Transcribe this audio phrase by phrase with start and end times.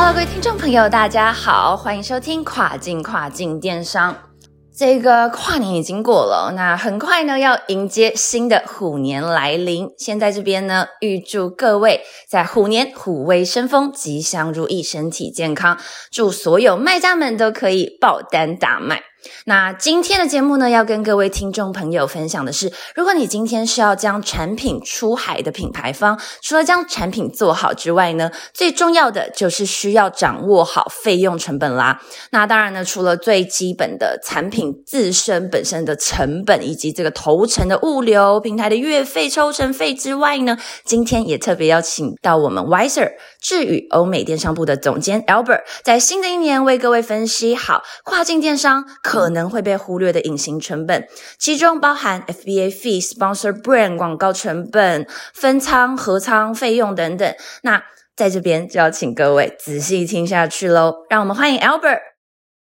[0.00, 4.16] Hello，各位听众朋友，大家好，欢迎收听跨境跨境电商。
[4.72, 9.88] 这个跨年已经过了，那很快呢要迎接新的虎年来临。
[9.98, 15.76] 现在这边呢，预祝各位在虎年虎威生风，吉祥如意，身体健康。
[16.12, 19.02] 祝所有卖家们都可以爆单大卖。
[19.44, 32.00] 那今天的节目呢，要跟各位听众朋友分享的是，如果你今天是要将产品出海的品牌方，除了将产品做好之外呢，最重要的就是需要掌握好费用成本啦。
[32.30, 48.84] 那当然呢，除了最基本的产品自身本身的成本，以及这个投成的物流平台的月费、抽成费之外呢，今天也特别邀请到我们 Wiser 智宇欧美电商部的总监 Albert，在新的一年为各位分析好跨境电商。
[49.02, 51.06] 可可能会被忽略的隐形成本，
[51.38, 57.34] 其中包含 FBA fee、sponsor brand 广告成本、分仓、合仓费用等等。
[57.62, 57.82] 那
[58.14, 60.94] 在这边就要请各位仔细听下去喽。
[61.10, 61.98] 让我们欢迎 Albert。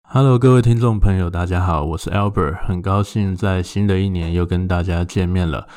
[0.02, 5.68] Hello，各位听众朋友，大家好，我是 Albert，很高兴在新的一年又跟大家见面了。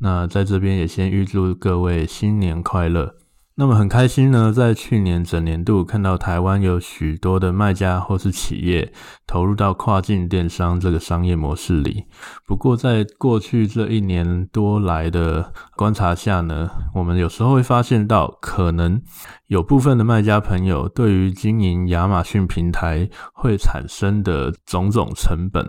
[0.00, 3.17] 那在这边也先预祝各位新年快乐。
[3.60, 8.92] 那么很开心呢，在去年整年度看到台湾有许多的卖家或是企业
[9.26, 12.04] 投入到跨境电商这个商业模式里。
[12.46, 19.02] 不过在过去这一年多来的观察下呢，我们有时候会发现到，可能
[19.48, 25.68] 有部分的卖家朋友对于经营亚马逊平台会产生的种种成本。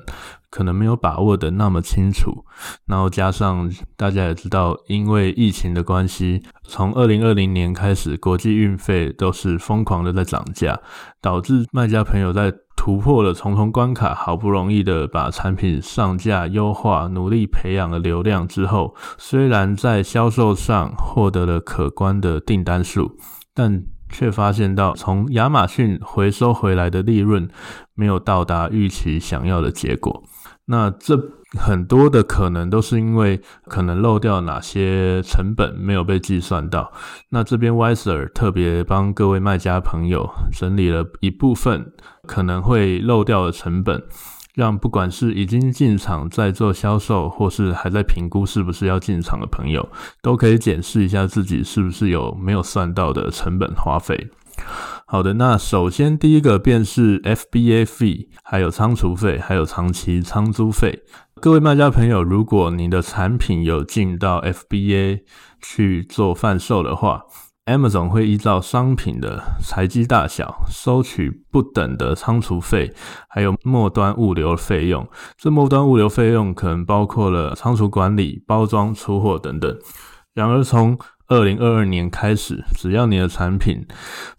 [0.50, 2.46] 可能没有把握的那么清楚，
[2.86, 10.80] 然后加上大家也知道，因为疫情的关系，从二零二零年开始，国际运费都是疯狂的在涨价，
[11.22, 23.18] 导致卖家朋友在突破了重重关卡，好不容易的把产品上架优化，努力培养了流量之后，虽然在销售上获得了可观的订单数，
[23.54, 27.48] 但却发现到从亚马逊回收回来的利润
[27.94, 30.24] 没有到达预期想要的结果。
[30.72, 31.20] 那这
[31.58, 36.92] 很多的可能都是因为可能漏掉哪些成本没有被计算到。
[37.30, 41.92] 那这边 Wiser 特别帮各位卖家朋友整理了一部分
[42.28, 44.04] 可能会漏掉的成本，
[44.54, 49.90] 让不管是已经进场在做销售，或是还在评估是不是要进场的朋友，
[50.22, 54.30] 都可以检视一下自己是不是有没有算到的成本花费。
[55.12, 61.02] 好的，那首先第一个便是 FBA fee，还有仓储费，还有长期仓租费。
[61.42, 65.22] 各位卖家朋友，如果你的产品有进到 FBA
[65.60, 67.24] 去做贩售的话
[67.66, 72.94] ，Amazon 会依照商品的材积大小收取不等的仓储费，
[73.30, 75.10] 还有末端物流费用。
[75.36, 79.76] 这末端物流费用可能包括了仓储管理、包装、出货等等。
[80.36, 80.96] 然而从
[81.30, 83.86] 二零二二年开始，只要你的产品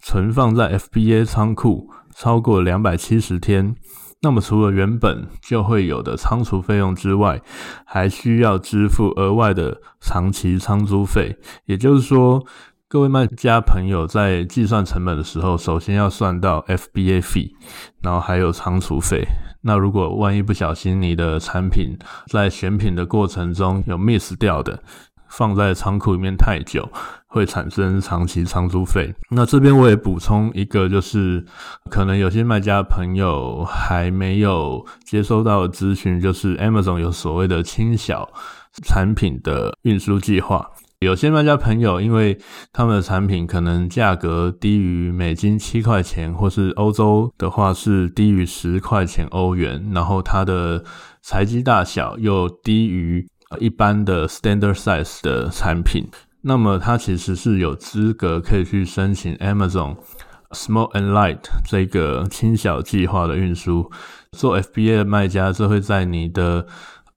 [0.01, 3.73] 存放在 FBA 仓库超过两百七十天，
[4.21, 7.41] 那么除了原本就会有的仓储费用之外，
[7.85, 11.37] 还需要支付额外的长期仓租费。
[11.63, 12.43] 也就是说，
[12.89, 17.55] 各位卖家朋友在计算成本的时候，首先要算到 FBA 费
[18.01, 19.25] 然后还有仓储费。
[19.63, 21.97] 那如果万一不小心你的产品
[22.27, 24.83] 在选品的过程中有 miss 掉的，
[25.31, 26.87] 放在仓库里面太久，
[27.27, 29.15] 会产生长期仓租费。
[29.29, 31.43] 那这边我也补充一个，就是
[31.89, 38.29] 可能有些卖家朋友还没有接收到的资讯，就是 Amazon 有所谓的轻小
[38.83, 40.69] 产品的运输计划。
[40.99, 42.37] 有些卖家朋友，因为
[42.73, 50.83] 他们的产品可能价格低于美金七块钱，或是欧洲的话是低于十块钱欧元，然后它的
[51.23, 53.25] 材积大小又低于。
[53.59, 56.07] 一般的 standard size 的产品，
[56.41, 59.97] 那么它其实是有资格可以去申请 Amazon
[60.51, 63.91] Small and Light 这个轻小计划的运输。
[64.31, 66.65] 做 FBA 的卖家，这会在你的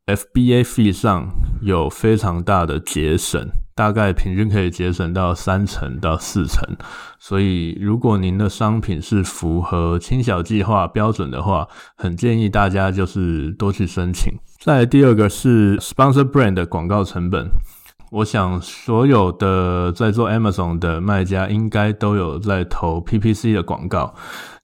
[0.06, 1.28] FBA fee 上
[1.62, 6.76] 有非常大的节省，大概平均可以节省到三成到四成。
[7.20, 14.32] 所以，如果您的商品是符合轻小计划标准的话，很建议大家就是多去申请。
[14.64, 17.50] 再第二个是 sponsor brand 的广告成本，
[18.10, 24.14] 我想所有的在做 Amazon 的卖家应该都有在投 PPC 的广告。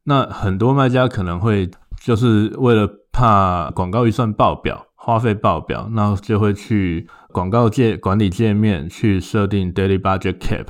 [0.04, 1.70] 那很多卖家可能会
[2.02, 10.64] 就是为了怕广告预算爆表、花费爆表，那就会去广告界管理界面去设定 daily budget cap。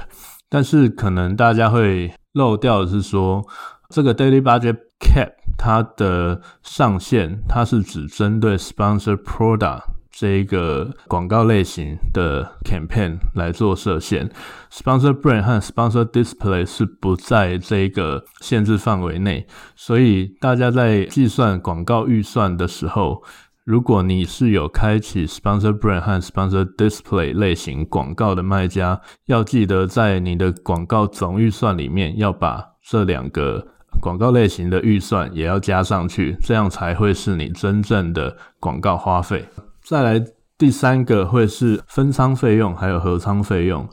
[0.49, 3.47] 但是可能大家会漏掉的是说，
[3.91, 9.83] 这个 daily budget cap 它的上限，它是只针对 sponsor product。
[10.11, 14.29] 这一个广告类型的 campaign 来做设限
[14.71, 19.47] ，sponsor brand 和 sponsor display 是不在这个限制范围内，
[19.77, 23.23] 所以大家在计算广告预算的时候，
[23.65, 33.65] 如果你是有开启 sponsor brand 和 sponsor display 类型广告的卖家，要记得在你的广告总预算里面要把这两个
[34.01, 39.45] 广告类型的预算也要加上去，这样才会是你真正的广告花费。
[39.83, 40.25] 再来
[40.57, 43.89] 第三个会是分仓费用，还有合仓费用。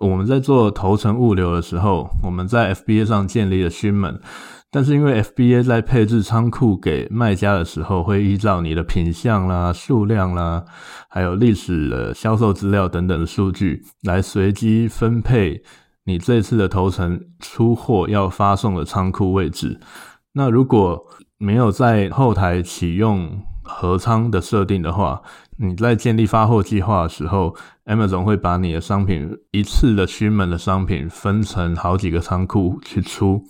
[0.00, 4.20] 我们在做头程物流的时候，我们在 FBA 上建立了新门，
[4.70, 10.64] 但是因为 FBA 在配置仓库给卖家的时候，会依照你的品相啦、数量啦，
[11.08, 15.62] 还有历史的销售资料等等的数据，来随机分配
[16.04, 19.80] 你这次的头程出货要发送的仓库位置。
[20.32, 21.06] 那如果
[21.38, 25.22] 没有在后台启用，合仓的设定的话，
[25.56, 27.56] 你在建立发货计划的时候
[27.86, 33.44] ，Amazon 会把你的商品一次的询门的商品分成好几个仓库去出。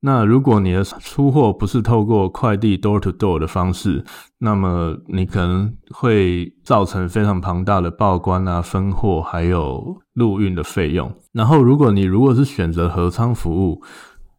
[0.00, 4.04] 那如果你的出货不是透过快递 door to door 的方式，
[4.38, 11.12] 那么你可能会造成非常庞大的报关啊、分货还有陆运的费用。
[11.32, 13.82] 然后，如果你如果是选择合仓服务，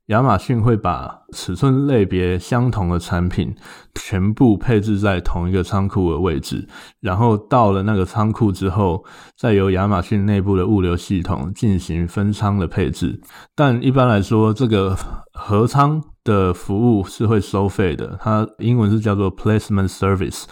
[0.07, 3.55] 亚马逊会把尺寸类别相同的产品
[3.95, 6.67] 全部配置在同一个仓库的位置，
[7.01, 9.03] 然后到了那个仓库之后，
[9.35, 13.21] 再由亚马逊内部的物流系统进行分仓的配置。
[13.55, 14.97] 但一般来说，这个
[15.33, 20.45] 合仓的服务是会收费的，它英文是叫做 placement service，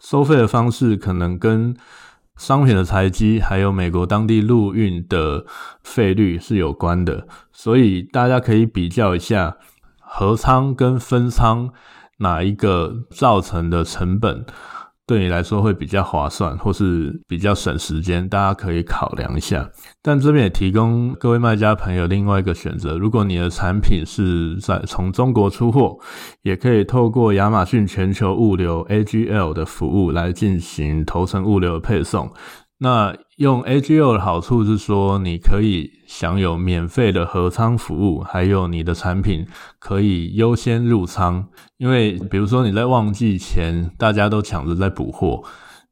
[0.00, 1.76] 收费的方式可能跟。
[2.36, 5.44] 商品的材机还有美国当地陆运的
[5.82, 9.56] 费率是有关的，所以大家可以比较一下
[10.00, 11.70] 合仓跟分仓
[12.18, 14.44] 哪一个造成的成本。
[15.12, 19.68] 对你来说会比较划算，或是比较省时间，大家可以考量一下。
[20.00, 25.98] 但这边也提供各位卖家朋友另外一个选择：如果你的产品是在从中国出货，
[26.40, 32.32] 也可以透过亚马逊全球物流 AGL 的服务来进行头程物流的配送。
[32.82, 39.46] 那用 AGL 的好处是说，你可以享有免费的合仓服务，还有你的产品
[39.78, 41.46] 可以优先入仓。
[41.78, 45.44] 因为比如说你在旺季前，大家都抢着在补货，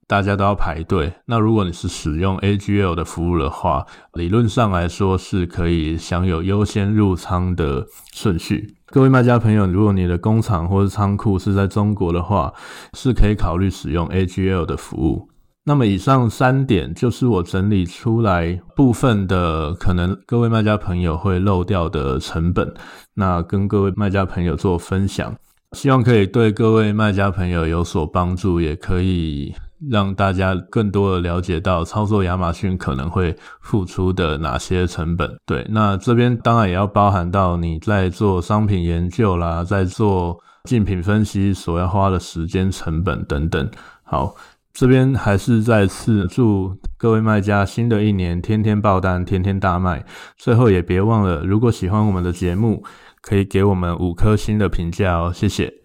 [0.08, 1.12] 大家都要排队。
[1.26, 8.74] 那如果你是使用 AGL 的服务的话，理论上来说是可以享有优先入仓的顺序。
[8.86, 12.52] 各位卖家朋友，如果你的工厂或者仓库是在中国的话，
[12.94, 15.28] 是可以考虑使用 AGL 的服务。
[15.62, 22.72] 那么以上三点就是我整理出来部分的可能各位卖家朋友会漏掉的成本，
[23.14, 25.36] 那跟各位卖家朋友做分享，
[25.72, 29.54] 希望可以对各位卖家朋友有所帮助，也可以
[29.90, 35.30] 让大家更多的了解到操作亚马逊可能会付出的哪些成本。
[35.44, 43.70] 对，那这边当然也要包含到你在做商品研究啦，在做竞品分析所要花的时间成本等等。
[44.02, 44.34] 好。
[44.72, 50.04] 这边还是再次祝各位卖家新的一年天天爆单，天天大卖。
[50.36, 52.82] 最后也别忘了，如果喜欢我们的节目，
[53.20, 55.79] 可以给我们五颗星的评价哦，谢谢。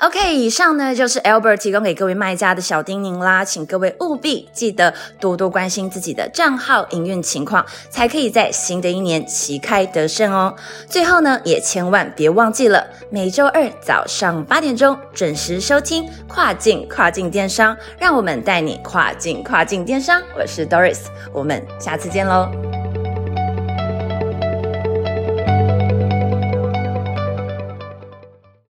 [0.00, 10.56] OK，以上呢就是 Albert 提供给各位卖家的小叮咛啦，请各位务必记得多多关心自己的账号营运情况，才可以在新的一年旗开得胜哦。
[10.88, 20.22] 最后呢，也千万别忘记了每周二早上八点钟准时收听跨境跨境电商，让我们带你跨境跨境电商。
[20.34, 22.69] 我是 Doris，我们下次见喽。